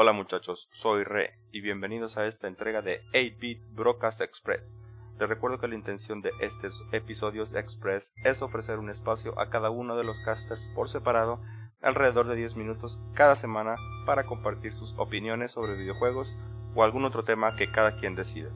Hola 0.00 0.12
muchachos, 0.12 0.68
soy 0.70 1.02
Re 1.02 1.34
y 1.50 1.60
bienvenidos 1.60 2.18
a 2.18 2.26
esta 2.26 2.46
entrega 2.46 2.82
de 2.82 3.02
8-Bit 3.14 3.74
Broadcast 3.74 4.20
Express. 4.20 4.78
Les 5.18 5.28
recuerdo 5.28 5.58
que 5.58 5.66
la 5.66 5.74
intención 5.74 6.22
de 6.22 6.30
estos 6.40 6.80
episodios 6.92 7.52
Express 7.52 8.14
es 8.24 8.40
ofrecer 8.40 8.78
un 8.78 8.90
espacio 8.90 9.36
a 9.40 9.50
cada 9.50 9.70
uno 9.70 9.96
de 9.96 10.04
los 10.04 10.16
casters 10.20 10.60
por 10.76 10.88
separado 10.88 11.40
alrededor 11.82 12.28
de 12.28 12.36
10 12.36 12.54
minutos 12.54 13.00
cada 13.14 13.34
semana 13.34 13.74
para 14.06 14.22
compartir 14.22 14.72
sus 14.72 14.94
opiniones 14.98 15.50
sobre 15.50 15.74
videojuegos 15.74 16.32
o 16.76 16.84
algún 16.84 17.04
otro 17.04 17.24
tema 17.24 17.56
que 17.56 17.68
cada 17.68 17.96
quien 17.96 18.14
decida. 18.14 18.50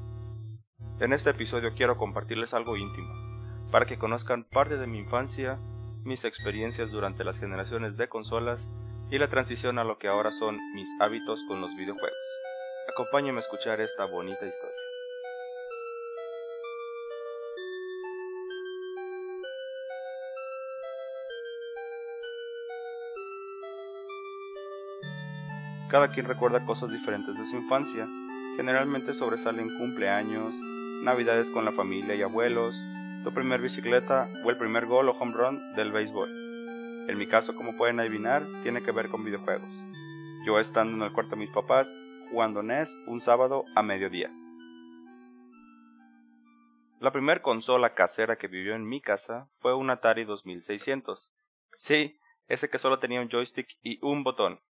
En 1.01 1.13
este 1.13 1.31
episodio 1.31 1.75
quiero 1.75 1.99
compartirles 1.99 2.55
algo 2.55 2.77
íntimo, 2.77 3.13
para 3.73 3.87
que 3.87 3.99
conozcan 3.99 4.45
parte 4.45 4.77
de 4.77 4.87
mi 4.87 4.99
infancia, 4.99 5.59
mis 6.05 6.25
experiencias 6.25 6.93
durante 6.93 7.25
las 7.25 7.37
generaciones 7.37 7.97
de 7.97 8.09
consolas 8.09 8.71
y 9.13 9.19
la 9.19 9.29
transición 9.29 9.79
a 9.79 9.85
lo 9.85 9.99
que 9.99 10.09
ahora 10.09 10.33
son 10.33 10.57
mis 10.75 10.89
hábitos 10.99 11.39
con 11.47 11.61
los 11.61 11.71
videojuegos. 11.77 12.19
Acompáñenme 12.91 13.41
a 13.41 13.43
escuchar 13.43 13.79
esta 13.83 14.07
bonita 14.07 14.47
historia. 14.47 14.75
Cada 25.91 26.09
quien 26.09 26.25
recuerda 26.25 26.65
cosas 26.65 26.91
diferentes 26.91 27.37
de 27.37 27.47
su 27.51 27.57
infancia. 27.59 28.09
Generalmente 28.57 29.13
sobresalen 29.13 29.69
cumpleaños, 29.77 30.55
navidades 31.03 31.51
con 31.51 31.67
la 31.67 31.73
familia 31.73 32.15
y 32.15 32.23
abuelos, 32.23 32.75
tu 33.25 33.35
primer 33.35 33.61
bicicleta 33.61 34.27
o 34.43 34.51
el 34.51 34.57
primer 34.57 34.87
gol 34.87 35.11
o 35.11 35.13
home 35.13 35.35
run 35.35 35.75
del 35.75 35.93
béisbol. 35.93 36.42
En 37.09 37.19
mi 37.19 37.27
caso, 37.27 37.57
como 37.57 37.77
pueden 37.77 37.99
adivinar, 37.99 38.43
tiene 38.63 38.83
que 38.83 38.93
ver 38.93 39.09
con 39.09 39.25
videojuegos. 39.25 39.69
Yo 40.47 40.61
estando 40.61 40.97
en 40.97 41.03
el 41.03 41.13
cuarto 41.13 41.33
de 41.33 41.41
mis 41.41 41.51
papás, 41.51 41.93
jugando 42.31 42.63
NES 42.63 42.89
un 43.07 43.21
sábado 43.21 43.65
a 43.75 43.83
mediodía. 43.83 44.31
La 47.01 47.11
primera 47.11 47.43
consola 47.43 47.95
casera 47.95 48.37
que 48.37 48.47
vivió 48.47 48.77
en 48.77 48.89
mi 48.89 49.01
casa 49.01 49.49
fue 49.59 49.75
un 49.75 49.91
Atari 49.91 50.25
2600. 50.25 51.33
Sí, 51.79 52.21
ese 52.47 52.71
que 52.71 52.79
solo 52.79 53.01
tenía 53.01 53.21
un 53.21 53.29
joystick 53.29 53.67
y 53.83 53.99
un 54.01 54.23
botón. 54.23 54.61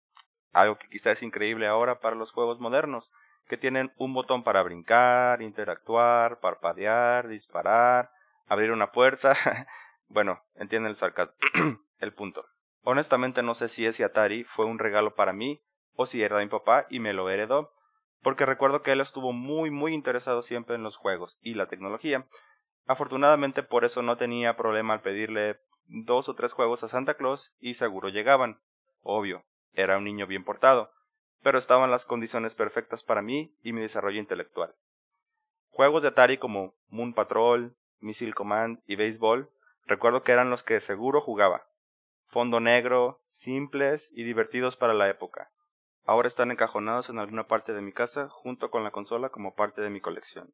Algo 0.53 0.79
que 0.79 0.89
quizás 0.89 1.19
es 1.19 1.23
increíble 1.23 1.67
ahora 1.67 2.01
para 2.01 2.17
los 2.17 2.33
juegos 2.33 2.59
modernos, 2.59 3.11
que 3.47 3.59
tienen 3.59 3.93
un 3.99 4.15
botón 4.15 4.43
para 4.43 4.63
brincar, 4.63 5.43
interactuar, 5.43 6.41
parpadear, 6.41 7.29
disparar, 7.29 8.11
abrir 8.47 8.73
una 8.73 8.93
puerta. 8.93 9.37
bueno, 10.09 10.43
entienden 10.55 10.91
el 10.91 10.97
sarcasmo. 10.97 11.35
el 12.03 12.13
punto. 12.13 12.45
Honestamente 12.83 13.43
no 13.43 13.55
sé 13.55 13.69
si 13.69 13.87
ese 13.87 14.05
Atari 14.05 14.45
fue 14.45 14.67
un 14.67 14.79
regalo 14.79 15.15
para 15.15 15.33
mí 15.33 15.63
o 15.95 16.05
si 16.05 16.23
era 16.23 16.39
de 16.39 16.45
mi 16.45 16.51
papá 16.51 16.87
y 16.91 16.99
me 16.99 17.13
lo 17.13 17.31
heredó, 17.31 17.73
porque 18.23 18.45
recuerdo 18.45 18.83
que 18.83 18.93
él 18.93 19.01
estuvo 19.01 19.33
muy 19.33 19.71
muy 19.71 19.95
interesado 19.95 20.43
siempre 20.43 20.75
en 20.75 20.83
los 20.83 20.97
juegos 20.97 21.39
y 21.41 21.55
la 21.55 21.67
tecnología. 21.67 22.27
Afortunadamente 22.87 23.63
por 23.63 23.85
eso 23.85 24.03
no 24.03 24.17
tenía 24.17 24.57
problema 24.57 24.95
al 24.95 25.01
pedirle 25.01 25.61
dos 25.87 26.29
o 26.29 26.35
tres 26.35 26.53
juegos 26.53 26.83
a 26.83 26.89
Santa 26.89 27.15
Claus 27.15 27.55
y 27.61 27.75
seguro 27.75 28.09
llegaban. 28.09 28.61
Obvio, 29.03 29.45
era 29.73 29.99
un 29.99 30.05
niño 30.05 30.27
bien 30.27 30.45
portado, 30.45 30.91
pero 31.43 31.59
estaban 31.59 31.91
las 31.91 32.05
condiciones 32.05 32.55
perfectas 32.55 33.05
para 33.05 33.23
mí 33.23 33.55
y 33.63 33.73
mi 33.73 33.81
desarrollo 33.81 34.19
intelectual. 34.19 34.75
Juegos 35.71 36.03
de 36.03 36.09
Atari 36.09 36.39
como 36.39 36.75
Moon 36.89 37.15
Patrol, 37.15 37.77
Missile 38.01 38.35
Command 38.35 38.81
y 38.87 38.97
Baseball, 38.97 39.49
recuerdo 39.87 40.23
que 40.23 40.33
eran 40.33 40.51
los 40.51 40.63
que 40.63 40.81
seguro 40.81 41.21
jugaba, 41.21 41.65
fondo 42.33 42.61
negro, 42.61 43.21
simples 43.33 44.11
y 44.15 44.25
divertidos 44.25 44.79
para 44.79 44.95
la 44.95 45.11
época. 45.11 45.51
Ahora 46.07 46.29
están 46.29 46.51
encajonados 46.51 47.11
en 47.11 47.19
alguna 47.19 47.47
parte 47.47 47.75
de 47.75 47.83
mi 47.83 47.93
casa 47.93 48.31
junto 48.31 48.71
con 48.71 48.85
la 48.85 48.91
consola 48.91 49.29
como 49.29 49.55
parte 49.55 49.83
de 49.83 49.91
mi 49.91 50.01
colección. 50.01 50.51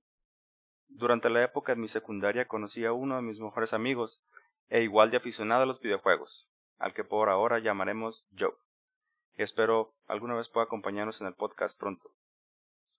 Durante 0.88 1.30
la 1.30 1.44
época 1.44 1.76
de 1.76 1.80
mi 1.80 1.86
secundaria 1.86 2.48
conocí 2.48 2.84
a 2.84 2.92
uno 2.92 3.14
de 3.14 3.22
mis 3.22 3.38
mejores 3.38 3.72
amigos, 3.74 4.20
e 4.68 4.82
igual 4.82 5.12
de 5.12 5.18
aficionado 5.18 5.62
a 5.62 5.66
los 5.66 5.80
videojuegos, 5.80 6.48
al 6.78 6.94
que 6.94 7.04
por 7.04 7.28
ahora 7.28 7.60
llamaremos 7.60 8.26
Joe. 8.36 8.54
Espero 9.36 9.94
alguna 10.08 10.34
vez 10.34 10.48
pueda 10.48 10.64
acompañarnos 10.64 11.20
en 11.20 11.28
el 11.28 11.34
podcast 11.34 11.78
pronto. 11.78 12.10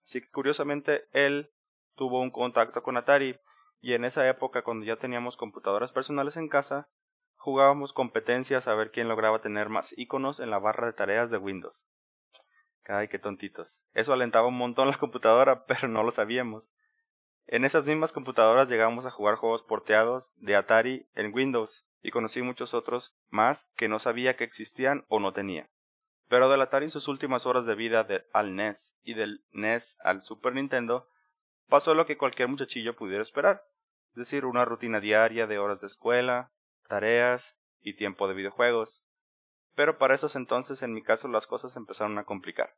Así 0.06 0.22
que 0.22 0.30
curiosamente 0.30 1.04
él 1.12 1.52
tuvo 1.96 2.22
un 2.22 2.32
contacto 2.32 2.82
con 2.82 2.96
Atari 2.96 3.38
y 3.82 3.94
en 3.94 4.06
esa 4.06 4.28
época 4.30 4.62
cuando 4.62 4.86
ya 4.86 4.96
teníamos 4.96 5.36
computadoras 5.36 5.92
personales 5.92 6.38
en 6.38 6.48
casa, 6.48 6.88
jugábamos 7.40 7.94
competencias 7.94 8.68
a 8.68 8.76
ver 8.76 8.92
quién 8.92 9.08
lograba 9.08 9.42
tener 9.42 9.70
más 9.70 9.98
iconos 9.98 10.42
en 10.42 10.52
la 10.52 10.60
barra 10.60 10.88
de 10.88 10.94
tareas 10.94 11.32
de 11.32 11.38
Windows. 11.38 11.74
Ay, 12.86 13.08
qué 13.08 13.18
tontitos. 13.18 13.82
Eso 13.94 14.12
alentaba 14.12 14.48
un 14.48 14.58
montón 14.58 14.90
la 14.90 14.98
computadora, 14.98 15.66
pero 15.68 15.88
no 15.88 16.04
lo 16.04 16.12
sabíamos. 16.12 16.72
En 17.48 17.64
esas 17.64 17.86
mismas 17.86 18.12
computadoras 18.12 18.68
llegamos 18.68 19.06
a 19.06 19.12
jugar 19.12 19.36
juegos 19.36 19.64
porteados 19.64 20.34
de 20.36 20.56
Atari 20.56 21.08
en 21.16 21.34
Windows 21.34 21.88
y 22.02 22.12
conocí 22.12 22.42
muchos 22.42 22.74
otros 22.74 23.16
más 23.30 23.72
que 23.78 23.88
no 23.88 24.00
sabía 24.00 24.36
que 24.36 24.44
existían 24.44 25.06
o 25.08 25.20
no 25.20 25.32
tenía. 25.32 25.70
Pero 26.28 26.50
del 26.50 26.62
Atari 26.62 26.86
en 26.86 26.92
sus 26.92 27.08
últimas 27.08 27.46
horas 27.46 27.66
de 27.66 27.76
vida 27.76 28.06
al 28.34 28.56
NES 28.56 28.98
y 29.02 29.14
del 29.14 29.46
NES 29.52 29.98
al 30.04 30.22
Super 30.24 30.54
Nintendo 30.54 31.08
pasó 31.70 31.94
lo 31.94 32.06
que 32.06 32.18
cualquier 32.18 32.50
muchachillo 32.50 32.96
pudiera 32.96 33.24
esperar, 33.24 33.64
es 34.10 34.16
decir, 34.16 34.46
una 34.46 34.66
rutina 34.66 35.00
diaria 35.00 35.48
de 35.48 35.58
horas 35.58 35.82
de 35.82 35.88
escuela, 35.88 36.52
tareas 36.90 37.56
y 37.82 37.96
tiempo 37.96 38.28
de 38.28 38.34
videojuegos. 38.34 39.06
Pero 39.76 39.98
para 39.98 40.16
esos 40.16 40.36
entonces 40.36 40.82
en 40.82 40.94
mi 40.94 41.02
caso 41.02 41.30
las 41.30 41.48
cosas 41.48 41.78
empezaron 41.78 42.18
a 42.18 42.26
complicar. 42.26 42.76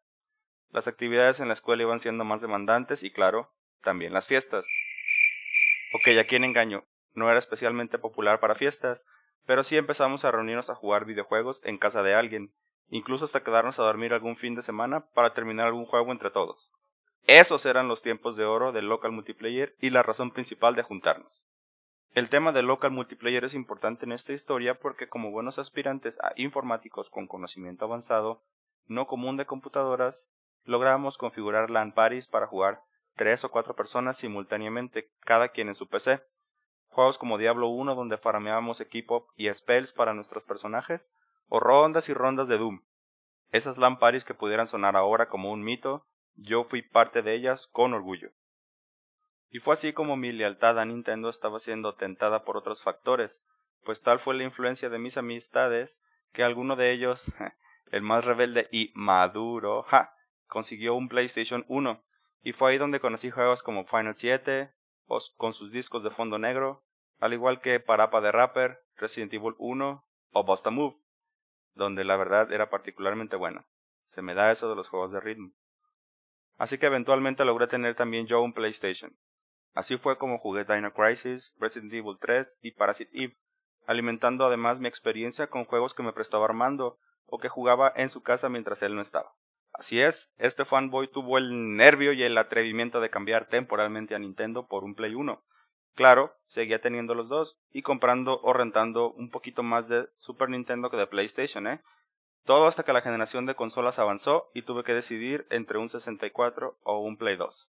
Las 0.70 0.88
actividades 0.88 1.40
en 1.40 1.48
la 1.48 1.54
escuela 1.54 1.82
iban 1.82 2.02
siendo 2.02 2.24
más 2.24 2.42
demandantes 2.42 3.04
y 3.04 3.12
claro, 3.12 3.52
también 3.82 4.14
las 4.14 4.28
fiestas. 4.28 4.68
Ok, 5.94 6.18
a 6.20 6.26
quién 6.26 6.44
engaño, 6.44 6.86
no 7.14 7.30
era 7.30 7.40
especialmente 7.40 7.98
popular 7.98 8.40
para 8.40 8.56
fiestas, 8.56 9.02
pero 9.46 9.64
sí 9.64 9.78
empezamos 9.78 10.24
a 10.24 10.32
reunirnos 10.32 10.70
a 10.70 10.76
jugar 10.76 11.06
videojuegos 11.06 11.66
en 11.66 11.78
casa 11.78 12.04
de 12.04 12.14
alguien, 12.14 12.54
incluso 12.90 13.26
hasta 13.26 13.44
quedarnos 13.44 13.80
a 13.80 13.84
dormir 13.84 14.14
algún 14.14 14.38
fin 14.38 14.56
de 14.56 14.62
semana 14.62 15.08
para 15.14 15.34
terminar 15.34 15.68
algún 15.68 15.86
juego 15.86 16.12
entre 16.12 16.32
todos. 16.32 16.72
Esos 17.28 17.66
eran 17.66 17.88
los 17.88 18.02
tiempos 18.02 18.36
de 18.36 18.46
oro 18.46 18.72
del 18.72 18.88
local 18.88 19.12
multiplayer 19.12 19.76
y 19.80 19.90
la 19.90 20.04
razón 20.04 20.32
principal 20.32 20.76
de 20.76 20.84
juntarnos. 20.84 21.32
El 22.14 22.28
tema 22.28 22.52
del 22.52 22.66
local 22.66 22.92
multiplayer 22.92 23.46
es 23.46 23.54
importante 23.54 24.04
en 24.04 24.12
esta 24.12 24.34
historia 24.34 24.78
porque 24.78 25.08
como 25.08 25.32
buenos 25.32 25.60
aspirantes 25.60 26.20
a 26.20 26.34
informáticos 26.36 27.10
con 27.10 27.26
conocimiento 27.26 27.86
avanzado, 27.86 28.44
no 28.88 29.08
común 29.08 29.38
de 29.38 29.46
computadoras, 29.46 30.28
logramos 30.66 31.18
configurar 31.18 31.70
LAN 31.70 31.94
parties 31.94 32.28
para 32.28 32.48
jugar 32.48 32.82
tres 33.16 33.46
o 33.46 33.50
cuatro 33.50 33.78
personas 33.78 34.18
simultáneamente, 34.18 35.10
cada 35.22 35.50
quien 35.50 35.70
en 35.70 35.76
su 35.76 35.88
PC. 35.88 36.22
Juegos 36.90 37.18
como 37.18 37.38
Diablo 37.38 37.70
1 37.70 37.96
donde 37.96 38.18
farmeábamos 38.18 38.82
equipo 38.82 39.30
y 39.38 39.50
spells 39.54 39.94
para 39.94 40.14
nuestros 40.14 40.44
personajes, 40.44 41.10
o 41.48 41.62
rondas 41.62 42.10
y 42.10 42.14
rondas 42.14 42.50
de 42.50 42.58
Doom. 42.58 42.82
Esas 43.52 43.78
LAN 43.78 44.00
parties 44.00 44.26
que 44.26 44.34
pudieran 44.34 44.68
sonar 44.68 44.98
ahora 44.98 45.30
como 45.30 45.50
un 45.54 45.64
mito, 45.64 46.06
yo 46.36 46.66
fui 46.66 46.82
parte 46.82 47.22
de 47.22 47.36
ellas 47.36 47.68
con 47.68 47.94
orgullo. 47.94 48.32
Y 49.52 49.60
fue 49.60 49.74
así 49.74 49.92
como 49.92 50.16
mi 50.16 50.32
lealtad 50.32 50.80
a 50.80 50.86
Nintendo 50.86 51.30
estaba 51.30 51.60
siendo 51.60 51.96
tentada 51.96 52.46
por 52.46 52.56
otros 52.56 52.82
factores, 52.82 53.44
pues 53.84 54.02
tal 54.02 54.20
fue 54.20 54.34
la 54.34 54.44
influencia 54.44 54.90
de 54.90 54.98
mis 54.98 55.18
amistades 55.18 56.00
que 56.32 56.44
alguno 56.44 56.78
de 56.78 56.92
ellos, 56.92 57.26
el 57.92 58.02
más 58.02 58.24
rebelde 58.24 58.70
y 58.72 58.92
maduro, 58.96 59.84
ja, 59.84 60.14
consiguió 60.48 60.96
un 60.96 61.10
PlayStation 61.10 61.66
1, 61.68 62.02
y 62.44 62.54
fue 62.54 62.72
ahí 62.72 62.78
donde 62.78 63.02
conocí 63.02 63.30
juegos 63.30 63.62
como 63.62 63.86
Final 63.86 64.16
7, 64.16 64.72
con 65.36 65.54
sus 65.54 65.72
discos 65.72 66.04
de 66.04 66.12
fondo 66.12 66.40
negro, 66.40 66.84
al 67.20 67.34
igual 67.34 67.60
que 67.60 67.82
Parapa 67.82 68.22
de 68.22 68.32
Rapper, 68.32 68.80
Resident 68.96 69.34
Evil 69.34 69.56
1 69.58 70.06
o 70.32 70.44
Busta 70.46 70.70
Move, 70.70 70.96
donde 71.74 72.06
la 72.06 72.16
verdad 72.16 72.52
era 72.54 72.70
particularmente 72.70 73.36
buena. 73.36 73.66
Se 74.06 74.22
me 74.22 74.34
da 74.34 74.52
eso 74.52 74.70
de 74.70 74.76
los 74.76 74.88
juegos 74.88 75.12
de 75.12 75.20
ritmo. 75.20 75.52
Así 76.58 76.78
que 76.78 76.86
eventualmente 76.86 77.44
logré 77.44 77.68
tener 77.68 77.96
también 77.96 78.28
yo 78.28 78.42
un 78.42 78.54
PlayStation. 78.54 79.16
Así 79.74 79.98
fue 79.98 80.18
como 80.18 80.38
jugué 80.38 80.66
Dino 80.66 80.94
Crisis, 80.94 81.54
Resident 81.58 81.94
Evil 81.94 82.18
3 82.20 82.60
y 82.62 82.72
Parasite 82.72 83.12
Eve, 83.14 83.38
alimentando 83.86 84.46
además 84.46 84.80
mi 84.80 84.88
experiencia 84.88 85.48
con 85.48 85.66
juegos 85.66 85.94
que 85.94 86.04
me 86.04 86.14
prestaba 86.14 86.46
Armando 86.46 86.98
o 87.26 87.40
que 87.40 87.50
jugaba 87.50 87.92
en 87.96 88.10
su 88.10 88.22
casa 88.22 88.50
mientras 88.50 88.84
él 88.84 88.96
no 88.96 89.02
estaba. 89.02 89.34
Así 89.74 90.02
es, 90.02 90.30
este 90.38 90.66
fanboy 90.66 91.08
tuvo 91.08 91.38
el 91.38 91.76
nervio 91.76 92.12
y 92.12 92.24
el 92.24 92.38
atrevimiento 92.38 93.00
de 93.00 93.10
cambiar 93.10 93.48
temporalmente 93.48 94.14
a 94.14 94.20
Nintendo 94.20 94.68
por 94.68 94.84
un 94.84 94.96
Play 94.96 95.16
1. 95.16 95.42
Claro, 95.96 96.36
seguía 96.46 96.82
teniendo 96.82 97.16
los 97.16 97.30
dos 97.30 97.58
y 97.72 97.82
comprando 97.82 98.42
o 98.42 98.54
rentando 98.54 99.12
un 99.12 99.30
poquito 99.30 99.64
más 99.64 99.88
de 99.88 100.08
Super 100.20 100.50
Nintendo 100.50 100.90
que 100.90 100.98
de 100.98 101.08
PlayStation, 101.08 101.68
¿eh? 101.68 101.82
Todo 102.44 102.68
hasta 102.68 102.84
que 102.84 102.94
la 102.94 103.02
generación 103.02 103.46
de 103.46 103.56
consolas 103.56 104.00
avanzó 104.00 104.50
y 104.54 104.64
tuve 104.64 104.84
que 104.84 104.94
decidir 104.94 105.46
entre 105.50 105.78
un 105.78 105.90
64 105.90 106.78
o 106.84 107.00
un 107.00 107.18
Play 107.18 107.38
2. 107.38 107.70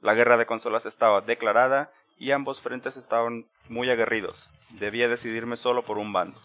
La 0.00 0.14
guerra 0.14 0.36
de 0.36 0.46
consolas 0.46 0.86
estaba 0.86 1.20
declarada 1.20 1.90
y 2.18 2.30
ambos 2.30 2.60
frentes 2.60 2.96
estaban 2.96 3.46
muy 3.68 3.90
aguerridos. 3.90 4.48
Debía 4.70 5.08
decidirme 5.08 5.56
solo 5.56 5.84
por 5.84 5.98
un 5.98 6.12
bando. 6.12 6.40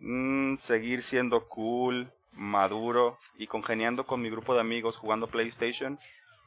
Mm, 0.00 0.56
seguir 0.56 1.02
siendo 1.02 1.46
cool, 1.48 2.12
maduro 2.32 3.18
y 3.36 3.46
congeniando 3.46 4.06
con 4.06 4.22
mi 4.22 4.30
grupo 4.30 4.54
de 4.54 4.60
amigos 4.60 4.96
jugando 4.96 5.26
PlayStation, 5.26 5.98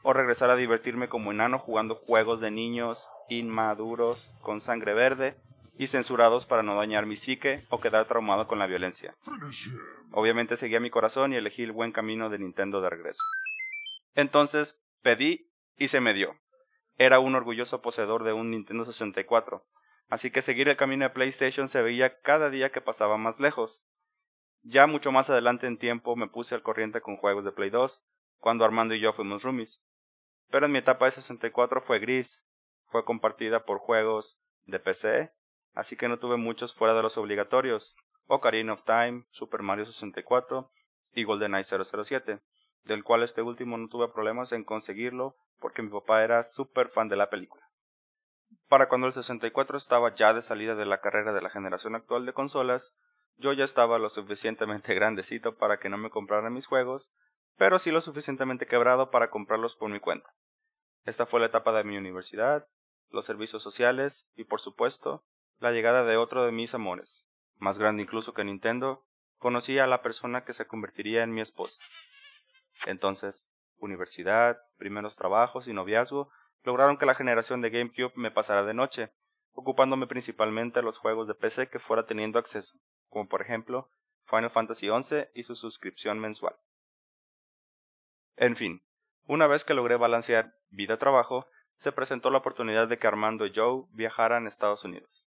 o 0.02 0.12
regresar 0.12 0.50
a 0.50 0.56
divertirme 0.56 1.08
como 1.08 1.32
enano 1.32 1.58
jugando 1.58 1.94
juegos 1.94 2.40
de 2.40 2.50
niños 2.50 3.08
inmaduros 3.28 4.30
con 4.42 4.60
sangre 4.60 4.92
verde 4.92 5.36
y 5.78 5.86
censurados 5.86 6.44
para 6.44 6.62
no 6.62 6.76
dañar 6.76 7.06
mi 7.06 7.16
psique 7.16 7.64
o 7.70 7.80
quedar 7.80 8.06
traumado 8.06 8.46
con 8.46 8.58
la 8.58 8.66
violencia. 8.66 9.14
Obviamente 10.12 10.56
seguía 10.56 10.78
mi 10.78 10.90
corazón 10.90 11.32
y 11.32 11.36
elegí 11.36 11.62
el 11.62 11.72
buen 11.72 11.90
camino 11.90 12.28
de 12.28 12.38
Nintendo 12.38 12.80
de 12.80 12.90
regreso. 12.90 13.20
Entonces 14.14 14.80
pedí 15.02 15.48
y 15.76 15.88
se 15.88 16.00
me 16.00 16.14
dio. 16.14 16.38
Era 16.96 17.18
un 17.18 17.34
orgulloso 17.34 17.82
poseedor 17.82 18.24
de 18.24 18.32
un 18.32 18.50
Nintendo 18.50 18.84
64, 18.84 19.64
así 20.08 20.30
que 20.30 20.42
seguir 20.42 20.68
el 20.68 20.76
camino 20.76 21.04
de 21.04 21.10
PlayStation 21.10 21.68
se 21.68 21.82
veía 21.82 22.20
cada 22.20 22.50
día 22.50 22.70
que 22.70 22.80
pasaba 22.80 23.16
más 23.16 23.40
lejos. 23.40 23.82
Ya 24.62 24.86
mucho 24.86 25.12
más 25.12 25.28
adelante 25.28 25.66
en 25.66 25.78
tiempo 25.78 26.16
me 26.16 26.28
puse 26.28 26.54
al 26.54 26.62
corriente 26.62 27.00
con 27.00 27.16
juegos 27.16 27.44
de 27.44 27.52
Play 27.52 27.70
2, 27.70 28.02
cuando 28.38 28.64
Armando 28.64 28.94
y 28.94 29.00
yo 29.00 29.12
fuimos 29.12 29.42
roomies. 29.42 29.82
Pero 30.50 30.66
en 30.66 30.72
mi 30.72 30.78
etapa 30.78 31.06
de 31.06 31.12
64 31.12 31.82
fue 31.82 31.98
gris, 31.98 32.44
fue 32.86 33.04
compartida 33.04 33.64
por 33.64 33.78
juegos 33.78 34.38
de 34.66 34.78
PC, 34.78 35.32
así 35.74 35.96
que 35.96 36.08
no 36.08 36.18
tuve 36.18 36.36
muchos 36.36 36.74
fuera 36.74 36.94
de 36.94 37.02
los 37.02 37.18
obligatorios, 37.18 37.94
Ocarina 38.26 38.72
of 38.72 38.84
Time, 38.84 39.24
Super 39.30 39.62
Mario 39.62 39.84
64 39.84 40.70
y 41.12 41.24
GoldenEye 41.24 41.64
007, 41.64 42.40
del 42.84 43.04
cual 43.04 43.22
este 43.22 43.42
último 43.42 43.76
no 43.78 43.88
tuve 43.88 44.08
problemas 44.08 44.52
en 44.52 44.64
conseguirlo 44.64 45.36
porque 45.60 45.82
mi 45.82 45.90
papá 45.90 46.22
era 46.22 46.42
súper 46.42 46.88
fan 46.88 47.08
de 47.08 47.16
la 47.16 47.30
película. 47.30 47.64
Para 48.68 48.88
cuando 48.88 49.06
el 49.06 49.12
64 49.12 49.76
estaba 49.76 50.14
ya 50.14 50.32
de 50.32 50.42
salida 50.42 50.74
de 50.74 50.86
la 50.86 51.00
carrera 51.00 51.32
de 51.32 51.40
la 51.40 51.50
generación 51.50 51.94
actual 51.94 52.26
de 52.26 52.32
consolas, 52.32 52.94
yo 53.36 53.52
ya 53.52 53.64
estaba 53.64 53.98
lo 53.98 54.08
suficientemente 54.10 54.94
grandecito 54.94 55.56
para 55.56 55.78
que 55.78 55.88
no 55.88 55.98
me 55.98 56.10
compraran 56.10 56.52
mis 56.52 56.66
juegos, 56.66 57.12
pero 57.56 57.78
sí 57.78 57.90
lo 57.90 58.00
suficientemente 58.00 58.66
quebrado 58.66 59.10
para 59.10 59.30
comprarlos 59.30 59.76
por 59.76 59.90
mi 59.90 60.00
cuenta. 60.00 60.30
Esta 61.04 61.26
fue 61.26 61.40
la 61.40 61.46
etapa 61.46 61.72
de 61.72 61.84
mi 61.84 61.96
universidad, 61.96 62.66
los 63.10 63.24
servicios 63.24 63.62
sociales 63.62 64.26
y, 64.34 64.44
por 64.44 64.60
supuesto, 64.60 65.24
la 65.58 65.70
llegada 65.70 66.04
de 66.04 66.16
otro 66.16 66.44
de 66.44 66.52
mis 66.52 66.74
amores, 66.74 67.26
más 67.58 67.78
grande 67.78 68.02
incluso 68.02 68.34
que 68.34 68.44
Nintendo, 68.44 69.04
conocí 69.38 69.78
a 69.78 69.86
la 69.86 70.02
persona 70.02 70.44
que 70.44 70.52
se 70.52 70.66
convertiría 70.66 71.22
en 71.22 71.32
mi 71.32 71.40
esposa. 71.40 71.78
Entonces, 72.86 73.50
universidad, 73.78 74.58
primeros 74.76 75.16
trabajos 75.16 75.68
y 75.68 75.72
noviazgo 75.72 76.30
lograron 76.62 76.96
que 76.96 77.06
la 77.06 77.14
generación 77.14 77.60
de 77.60 77.70
GameCube 77.70 78.12
me 78.16 78.30
pasara 78.30 78.64
de 78.64 78.74
noche, 78.74 79.12
ocupándome 79.52 80.06
principalmente 80.06 80.80
de 80.80 80.84
los 80.84 80.98
juegos 80.98 81.28
de 81.28 81.34
PC 81.34 81.68
que 81.68 81.78
fuera 81.78 82.06
teniendo 82.06 82.38
acceso, 82.38 82.76
como 83.08 83.28
por 83.28 83.42
ejemplo 83.42 83.90
Final 84.26 84.50
Fantasy 84.50 84.88
XI 84.88 85.26
y 85.34 85.44
su 85.44 85.54
suscripción 85.54 86.18
mensual. 86.18 86.56
En 88.36 88.56
fin, 88.56 88.82
una 89.26 89.46
vez 89.46 89.64
que 89.64 89.74
logré 89.74 89.96
balancear 89.96 90.54
vida-trabajo, 90.70 91.46
se 91.76 91.92
presentó 91.92 92.30
la 92.30 92.38
oportunidad 92.38 92.88
de 92.88 92.98
que 92.98 93.06
Armando 93.06 93.46
y 93.46 93.52
Joe 93.54 93.84
viajaran 93.92 94.46
a 94.46 94.48
Estados 94.48 94.84
Unidos. 94.84 95.24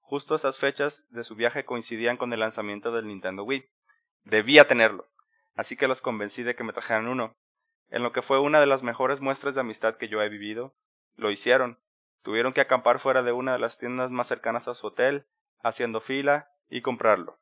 Justo 0.00 0.34
estas 0.34 0.58
fechas 0.58 1.06
de 1.10 1.22
su 1.22 1.34
viaje 1.34 1.64
coincidían 1.64 2.16
con 2.16 2.32
el 2.32 2.40
lanzamiento 2.40 2.92
del 2.92 3.06
Nintendo 3.06 3.44
Wii. 3.44 3.68
Debía 4.24 4.66
tenerlo, 4.66 5.06
así 5.58 5.76
que 5.76 5.88
los 5.88 6.00
convencí 6.00 6.44
de 6.44 6.54
que 6.54 6.62
me 6.62 6.72
trajeran 6.72 7.08
uno. 7.08 7.34
En 7.90 8.04
lo 8.04 8.12
que 8.12 8.22
fue 8.22 8.38
una 8.38 8.60
de 8.60 8.66
las 8.66 8.84
mejores 8.84 9.20
muestras 9.20 9.56
de 9.56 9.60
amistad 9.60 9.96
que 9.96 10.06
yo 10.06 10.22
he 10.22 10.28
vivido, 10.28 10.76
lo 11.16 11.32
hicieron. 11.32 11.80
Tuvieron 12.22 12.52
que 12.52 12.60
acampar 12.60 13.00
fuera 13.00 13.24
de 13.24 13.32
una 13.32 13.54
de 13.54 13.58
las 13.58 13.76
tiendas 13.76 14.12
más 14.12 14.28
cercanas 14.28 14.68
a 14.68 14.74
su 14.74 14.86
hotel, 14.86 15.26
haciendo 15.64 16.00
fila 16.00 16.48
y 16.68 16.80
comprarlo. 16.80 17.40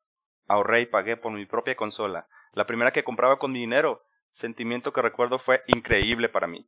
Ahorré 0.48 0.80
y 0.80 0.86
pagué 0.86 1.18
por 1.18 1.30
mi 1.30 1.44
propia 1.44 1.76
consola, 1.76 2.26
la 2.52 2.64
primera 2.64 2.90
que 2.90 3.04
compraba 3.04 3.38
con 3.38 3.52
mi 3.52 3.58
dinero, 3.58 4.02
sentimiento 4.30 4.94
que 4.94 5.02
recuerdo 5.02 5.38
fue 5.38 5.62
increíble 5.66 6.30
para 6.30 6.46
mí. 6.46 6.66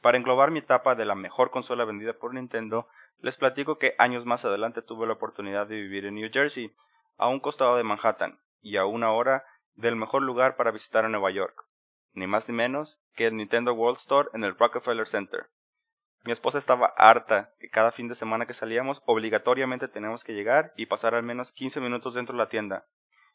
Para 0.00 0.16
englobar 0.16 0.50
mi 0.50 0.60
etapa 0.60 0.94
de 0.94 1.04
la 1.04 1.14
mejor 1.14 1.50
consola 1.50 1.84
vendida 1.84 2.14
por 2.14 2.32
Nintendo, 2.32 2.88
les 3.18 3.36
platico 3.36 3.76
que 3.76 3.94
años 3.98 4.24
más 4.24 4.46
adelante 4.46 4.80
tuve 4.80 5.06
la 5.06 5.12
oportunidad 5.12 5.66
de 5.66 5.76
vivir 5.76 6.06
en 6.06 6.14
New 6.14 6.30
Jersey, 6.32 6.74
a 7.18 7.28
un 7.28 7.40
costado 7.40 7.76
de 7.76 7.84
Manhattan, 7.84 8.40
y 8.62 8.78
a 8.78 8.86
una 8.86 9.12
hora 9.12 9.44
del 9.78 9.94
mejor 9.94 10.22
lugar 10.22 10.56
para 10.56 10.72
visitar 10.72 11.04
a 11.04 11.08
Nueva 11.08 11.30
York, 11.30 11.64
ni 12.12 12.26
más 12.26 12.48
ni 12.48 12.54
menos 12.54 13.00
que 13.14 13.26
el 13.26 13.36
Nintendo 13.36 13.72
World 13.72 13.98
Store 13.98 14.28
en 14.34 14.42
el 14.42 14.58
Rockefeller 14.58 15.06
Center. 15.06 15.46
Mi 16.24 16.32
esposa 16.32 16.58
estaba 16.58 16.92
harta 16.96 17.54
que 17.60 17.70
cada 17.70 17.92
fin 17.92 18.08
de 18.08 18.16
semana 18.16 18.44
que 18.44 18.54
salíamos 18.54 19.00
obligatoriamente 19.06 19.86
teníamos 19.86 20.24
que 20.24 20.34
llegar 20.34 20.72
y 20.76 20.86
pasar 20.86 21.14
al 21.14 21.22
menos 21.22 21.52
15 21.52 21.80
minutos 21.80 22.14
dentro 22.14 22.32
de 22.32 22.38
la 22.38 22.48
tienda. 22.48 22.86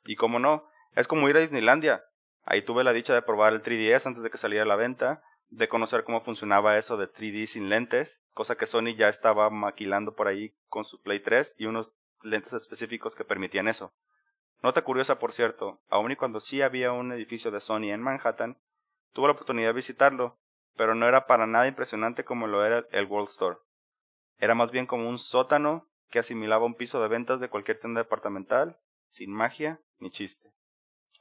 Y 0.03 0.17
como 0.17 0.37
no, 0.37 0.67
es 0.95 1.07
como 1.07 1.29
ir 1.29 1.37
a 1.37 1.39
Disneylandia. 1.39 2.03
Ahí 2.43 2.61
tuve 2.61 2.83
la 2.83 2.91
dicha 2.91 3.13
de 3.13 3.21
probar 3.21 3.53
el 3.53 3.63
3DS 3.63 4.05
antes 4.05 4.21
de 4.21 4.29
que 4.29 4.37
saliera 4.37 4.65
a 4.65 4.67
la 4.67 4.75
venta, 4.75 5.23
de 5.47 5.69
conocer 5.69 6.03
cómo 6.03 6.25
funcionaba 6.25 6.77
eso 6.77 6.97
de 6.97 7.07
3D 7.07 7.45
sin 7.45 7.69
lentes, 7.69 8.19
cosa 8.33 8.55
que 8.55 8.65
Sony 8.65 8.95
ya 8.97 9.07
estaba 9.07 9.49
maquilando 9.49 10.13
por 10.13 10.27
ahí 10.27 10.53
con 10.67 10.83
su 10.83 11.01
Play 11.01 11.21
3 11.21 11.55
y 11.57 11.67
unos 11.67 11.89
lentes 12.21 12.51
específicos 12.51 13.15
que 13.15 13.23
permitían 13.23 13.69
eso. 13.69 13.93
Nota 14.63 14.81
curiosa, 14.81 15.19
por 15.19 15.33
cierto, 15.33 15.81
aun 15.89 16.13
y 16.13 16.15
cuando 16.15 16.39
sí 16.39 16.61
había 16.61 16.93
un 16.93 17.11
edificio 17.11 17.51
de 17.51 17.59
Sony 17.59 17.91
en 17.91 18.01
Manhattan, 18.01 18.57
tuve 19.11 19.27
la 19.27 19.33
oportunidad 19.33 19.67
de 19.67 19.73
visitarlo, 19.73 20.39
pero 20.77 20.95
no 20.95 21.05
era 21.05 21.25
para 21.25 21.45
nada 21.45 21.67
impresionante 21.67 22.23
como 22.23 22.47
lo 22.47 22.65
era 22.65 22.85
el 22.91 23.05
World 23.05 23.27
Store. 23.27 23.57
Era 24.39 24.55
más 24.55 24.71
bien 24.71 24.85
como 24.85 25.09
un 25.09 25.19
sótano 25.19 25.89
que 26.09 26.19
asimilaba 26.19 26.65
un 26.65 26.75
piso 26.75 27.01
de 27.01 27.09
ventas 27.09 27.41
de 27.41 27.49
cualquier 27.49 27.81
tienda 27.81 28.01
departamental, 28.01 28.77
sin 29.09 29.33
magia 29.33 29.81
ni 29.99 30.11
chiste. 30.11 30.49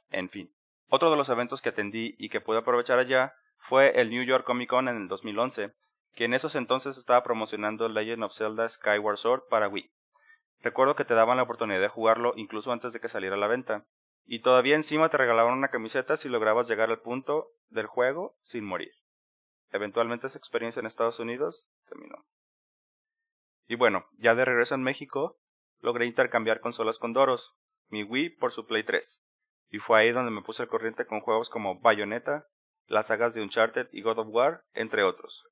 En 0.09 0.29
fin. 0.29 0.49
Otro 0.87 1.11
de 1.11 1.17
los 1.17 1.27
eventos 1.27 1.61
que 1.61 1.69
atendí 1.69 2.15
y 2.17 2.29
que 2.29 2.39
pude 2.39 2.59
aprovechar 2.59 2.97
allá 2.97 3.33
fue 3.57 3.99
el 3.99 4.09
New 4.09 4.23
York 4.23 4.45
Comic 4.45 4.69
Con 4.69 4.87
en 4.87 4.95
el 4.95 5.07
2011, 5.09 5.73
que 6.13 6.25
en 6.25 6.33
esos 6.33 6.55
entonces 6.55 6.97
estaba 6.97 7.23
promocionando 7.23 7.89
Legend 7.89 8.23
of 8.23 8.33
Zelda 8.33 8.69
Skyward 8.69 9.17
Sword 9.17 9.43
para 9.49 9.67
Wii. 9.67 9.91
Recuerdo 10.63 10.95
que 10.95 11.03
te 11.03 11.13
daban 11.13 11.35
la 11.35 11.43
oportunidad 11.43 11.81
de 11.81 11.89
jugarlo 11.89 12.33
incluso 12.37 12.71
antes 12.71 12.93
de 12.93 13.01
que 13.01 13.09
saliera 13.09 13.35
a 13.35 13.39
la 13.39 13.47
venta, 13.47 13.85
y 14.25 14.39
todavía 14.39 14.75
encima 14.75 15.09
te 15.09 15.17
regalaban 15.17 15.57
una 15.57 15.67
camiseta 15.67 16.15
si 16.15 16.29
lograbas 16.29 16.69
llegar 16.69 16.89
al 16.89 17.01
punto 17.01 17.49
del 17.67 17.85
juego 17.85 18.37
sin 18.39 18.63
morir. 18.63 18.93
Eventualmente 19.71 20.27
esa 20.27 20.37
experiencia 20.37 20.79
en 20.79 20.85
Estados 20.85 21.19
Unidos 21.19 21.67
terminó. 21.89 22.25
Y 23.67 23.75
bueno, 23.75 24.07
ya 24.13 24.35
de 24.35 24.45
regreso 24.45 24.73
en 24.73 24.83
México, 24.83 25.37
logré 25.81 26.05
intercambiar 26.05 26.61
consolas 26.61 26.97
con 26.97 27.11
Doros, 27.11 27.53
mi 27.89 28.03
Wii 28.03 28.37
por 28.37 28.53
su 28.53 28.65
Play 28.65 28.83
3, 28.83 29.21
y 29.69 29.79
fue 29.79 29.99
ahí 29.99 30.11
donde 30.13 30.31
me 30.31 30.43
puse 30.43 30.63
al 30.63 30.69
corriente 30.69 31.05
con 31.05 31.19
juegos 31.19 31.49
como 31.49 31.81
Bayonetta, 31.81 32.47
las 32.87 33.07
sagas 33.07 33.33
de 33.33 33.41
Uncharted 33.41 33.89
y 33.91 34.01
God 34.01 34.19
of 34.19 34.27
War, 34.29 34.63
entre 34.73 35.03
otros. 35.03 35.43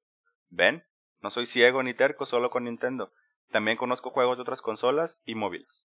¿Ven? 0.50 0.86
No 1.20 1.32
soy 1.32 1.48
ciego 1.48 1.84
ni 1.84 1.94
terco 1.94 2.26
solo 2.26 2.50
con 2.50 2.64
Nintendo. 2.64 3.12
También 3.52 3.78
conozco 3.78 4.10
juegos 4.10 4.38
de 4.38 4.44
otras 4.44 4.62
consolas 4.62 5.22
y 5.26 5.36
móviles. 5.36 5.86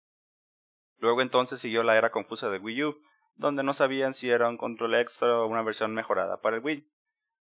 Luego 0.99 1.21
entonces 1.21 1.59
siguió 1.59 1.83
la 1.83 1.97
era 1.97 2.11
confusa 2.11 2.49
de 2.49 2.59
Wii 2.59 2.83
U, 2.83 3.01
donde 3.35 3.63
no 3.63 3.73
sabían 3.73 4.13
si 4.13 4.29
era 4.29 4.47
un 4.47 4.57
control 4.57 4.95
extra 4.95 5.41
o 5.41 5.47
una 5.47 5.61
versión 5.61 5.93
mejorada 5.93 6.41
para 6.41 6.57
el 6.57 6.63
Wii. 6.63 6.87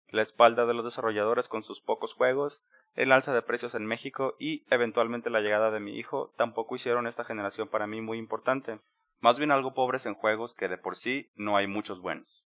La 0.09 0.23
espalda 0.23 0.67
de 0.67 0.75
los 0.75 0.85
desarrolladores 0.85 1.49
con 1.49 1.63
sus 1.63 1.81
pocos 1.81 2.15
juegos, 2.15 2.61
el 2.95 3.13
alza 3.13 3.35
de 3.35 3.43
precios 3.43 3.75
en 3.75 3.87
México 3.87 4.35
y 4.39 4.65
eventualmente 4.71 5.31
la 5.31 5.41
llegada 5.41 5.71
de 5.71 5.81
mi 5.81 5.99
hijo 5.99 6.33
tampoco 6.37 6.75
hicieron 6.75 7.07
esta 7.07 7.25
generación 7.25 7.69
para 7.69 7.87
mí 7.87 8.01
muy 8.01 8.19
importante, 8.19 8.81
más 9.21 9.39
bien 9.39 9.51
algo 9.51 9.75
pobres 9.75 10.07
en 10.07 10.15
juegos 10.15 10.55
que 10.55 10.69
de 10.69 10.79
por 10.79 10.97
sí 10.97 11.31
no 11.35 11.57
hay 11.57 11.67
muchos 11.67 12.01
buenos. 12.01 12.45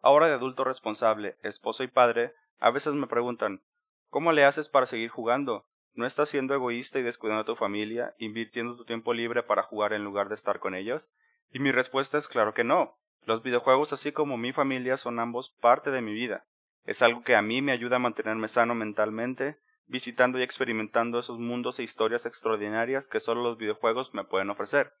Ahora 0.00 0.28
de 0.28 0.34
adulto 0.34 0.64
responsable, 0.64 1.36
esposo 1.42 1.82
y 1.82 1.88
padre, 1.88 2.32
a 2.58 2.70
veces 2.70 2.94
me 2.94 3.06
preguntan, 3.06 3.62
¿cómo 4.08 4.32
le 4.32 4.44
haces 4.44 4.68
para 4.68 4.86
seguir 4.86 5.10
jugando? 5.10 5.66
¿No 5.96 6.04
estás 6.04 6.28
siendo 6.28 6.54
egoísta 6.54 6.98
y 6.98 7.02
descuidando 7.02 7.40
a 7.40 7.46
tu 7.46 7.56
familia, 7.56 8.14
invirtiendo 8.18 8.76
tu 8.76 8.84
tiempo 8.84 9.14
libre 9.14 9.42
para 9.42 9.62
jugar 9.62 9.94
en 9.94 10.04
lugar 10.04 10.28
de 10.28 10.34
estar 10.34 10.58
con 10.58 10.74
ellos? 10.74 11.10
Y 11.50 11.58
mi 11.58 11.72
respuesta 11.72 12.18
es 12.18 12.28
claro 12.28 12.52
que 12.52 12.64
no. 12.64 12.98
Los 13.22 13.42
videojuegos, 13.42 13.94
así 13.94 14.12
como 14.12 14.36
mi 14.36 14.52
familia, 14.52 14.98
son 14.98 15.18
ambos 15.18 15.56
parte 15.62 15.90
de 15.90 16.02
mi 16.02 16.12
vida. 16.12 16.44
Es 16.84 17.00
algo 17.00 17.22
que 17.22 17.34
a 17.34 17.40
mí 17.40 17.62
me 17.62 17.72
ayuda 17.72 17.96
a 17.96 17.98
mantenerme 17.98 18.46
sano 18.46 18.74
mentalmente, 18.74 19.56
visitando 19.86 20.38
y 20.38 20.42
experimentando 20.42 21.18
esos 21.18 21.38
mundos 21.38 21.78
e 21.78 21.84
historias 21.84 22.26
extraordinarias 22.26 23.08
que 23.08 23.18
solo 23.18 23.42
los 23.42 23.56
videojuegos 23.56 24.12
me 24.12 24.24
pueden 24.24 24.50
ofrecer. 24.50 24.92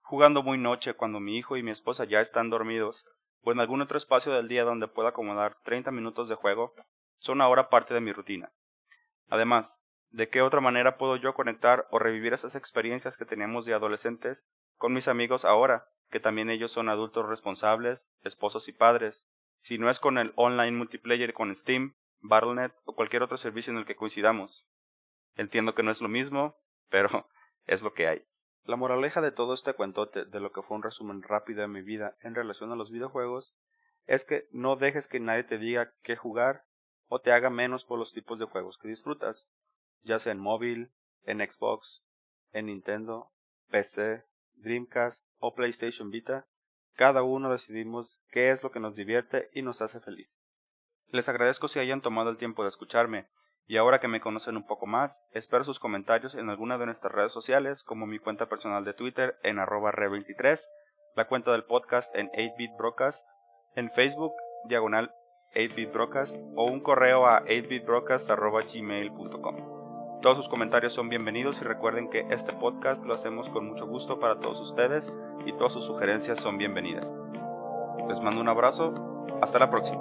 Jugando 0.00 0.42
muy 0.42 0.56
noche 0.56 0.94
cuando 0.94 1.20
mi 1.20 1.36
hijo 1.36 1.58
y 1.58 1.62
mi 1.62 1.70
esposa 1.70 2.04
ya 2.04 2.20
están 2.22 2.48
dormidos, 2.48 3.04
o 3.42 3.52
en 3.52 3.60
algún 3.60 3.82
otro 3.82 3.98
espacio 3.98 4.32
del 4.32 4.48
día 4.48 4.64
donde 4.64 4.88
pueda 4.88 5.10
acomodar 5.10 5.58
30 5.64 5.90
minutos 5.90 6.30
de 6.30 6.34
juego, 6.34 6.72
son 7.18 7.42
ahora 7.42 7.68
parte 7.68 7.92
de 7.92 8.00
mi 8.00 8.12
rutina. 8.12 8.50
Además, 9.28 9.83
¿de 10.14 10.28
qué 10.28 10.42
otra 10.42 10.60
manera 10.60 10.96
puedo 10.96 11.16
yo 11.16 11.34
conectar 11.34 11.88
o 11.90 11.98
revivir 11.98 12.34
esas 12.34 12.54
experiencias 12.54 13.16
que 13.16 13.24
teníamos 13.24 13.66
de 13.66 13.74
adolescentes 13.74 14.46
con 14.76 14.92
mis 14.92 15.08
amigos 15.08 15.44
ahora, 15.44 15.88
que 16.08 16.20
también 16.20 16.50
ellos 16.50 16.70
son 16.70 16.88
adultos 16.88 17.28
responsables, 17.28 18.06
esposos 18.22 18.68
y 18.68 18.72
padres, 18.72 19.24
si 19.56 19.76
no 19.76 19.90
es 19.90 19.98
con 19.98 20.18
el 20.18 20.32
online 20.36 20.70
multiplayer 20.70 21.34
con 21.34 21.52
Steam, 21.56 21.96
Battle.net 22.20 22.70
o 22.84 22.94
cualquier 22.94 23.24
otro 23.24 23.36
servicio 23.38 23.72
en 23.72 23.78
el 23.78 23.86
que 23.86 23.96
coincidamos? 23.96 24.64
Entiendo 25.34 25.74
que 25.74 25.82
no 25.82 25.90
es 25.90 26.00
lo 26.00 26.08
mismo, 26.08 26.56
pero 26.90 27.28
es 27.66 27.82
lo 27.82 27.92
que 27.92 28.06
hay. 28.06 28.24
La 28.62 28.76
moraleja 28.76 29.20
de 29.20 29.32
todo 29.32 29.52
este 29.52 29.74
cuentote, 29.74 30.26
de 30.26 30.38
lo 30.38 30.52
que 30.52 30.62
fue 30.62 30.76
un 30.76 30.84
resumen 30.84 31.22
rápido 31.22 31.62
de 31.62 31.68
mi 31.68 31.82
vida 31.82 32.14
en 32.20 32.36
relación 32.36 32.70
a 32.70 32.76
los 32.76 32.92
videojuegos, 32.92 33.52
es 34.06 34.24
que 34.24 34.46
no 34.52 34.76
dejes 34.76 35.08
que 35.08 35.18
nadie 35.18 35.42
te 35.42 35.58
diga 35.58 35.92
qué 36.04 36.14
jugar 36.14 36.62
o 37.08 37.20
te 37.20 37.32
haga 37.32 37.50
menos 37.50 37.84
por 37.84 37.98
los 37.98 38.12
tipos 38.12 38.38
de 38.38 38.44
juegos 38.44 38.78
que 38.78 38.86
disfrutas, 38.86 39.48
ya 40.02 40.18
sea 40.18 40.32
en 40.32 40.40
móvil, 40.40 40.90
en 41.24 41.38
Xbox, 41.38 42.02
en 42.52 42.66
Nintendo, 42.66 43.30
PC, 43.70 44.24
Dreamcast 44.56 45.24
o 45.38 45.54
PlayStation 45.54 46.10
Vita, 46.10 46.46
cada 46.94 47.22
uno 47.22 47.50
decidimos 47.50 48.20
qué 48.30 48.50
es 48.50 48.62
lo 48.62 48.70
que 48.70 48.80
nos 48.80 48.94
divierte 48.94 49.48
y 49.52 49.62
nos 49.62 49.80
hace 49.82 50.00
feliz. 50.00 50.28
Les 51.08 51.28
agradezco 51.28 51.68
si 51.68 51.80
hayan 51.80 52.00
tomado 52.00 52.30
el 52.30 52.38
tiempo 52.38 52.62
de 52.62 52.68
escucharme, 52.68 53.26
y 53.66 53.78
ahora 53.78 53.98
que 53.98 54.06
me 54.08 54.20
conocen 54.20 54.56
un 54.56 54.66
poco 54.66 54.86
más, 54.86 55.24
espero 55.32 55.64
sus 55.64 55.80
comentarios 55.80 56.34
en 56.34 56.50
alguna 56.50 56.76
de 56.78 56.86
nuestras 56.86 57.12
redes 57.12 57.32
sociales, 57.32 57.82
como 57.82 58.06
mi 58.06 58.18
cuenta 58.18 58.46
personal 58.46 58.84
de 58.84 58.94
Twitter 58.94 59.36
en 59.42 59.58
arroba 59.58 59.92
re23, 59.92 60.60
la 61.16 61.26
cuenta 61.26 61.50
del 61.52 61.64
podcast 61.64 62.14
en 62.14 62.28
8bit 62.30 62.76
Broadcast, 62.76 63.26
en 63.74 63.90
Facebook, 63.92 64.34
diagonal 64.66 65.14
8bit 65.54 65.92
Broadcast, 65.92 66.36
o 66.56 66.64
un 66.64 66.80
correo 66.80 67.26
a 67.26 67.44
8bitbroadcast.gmail.com. 67.44 69.83
Todos 70.24 70.38
sus 70.38 70.48
comentarios 70.48 70.94
son 70.94 71.10
bienvenidos 71.10 71.60
y 71.60 71.66
recuerden 71.66 72.08
que 72.08 72.26
este 72.30 72.54
podcast 72.54 73.04
lo 73.04 73.12
hacemos 73.12 73.50
con 73.50 73.68
mucho 73.68 73.86
gusto 73.86 74.18
para 74.18 74.40
todos 74.40 74.58
ustedes 74.58 75.12
y 75.44 75.52
todas 75.52 75.74
sus 75.74 75.84
sugerencias 75.84 76.40
son 76.40 76.56
bienvenidas. 76.56 77.06
Les 78.08 78.18
mando 78.22 78.40
un 78.40 78.48
abrazo, 78.48 78.94
hasta 79.42 79.58
la 79.58 79.68
próxima. 79.68 80.00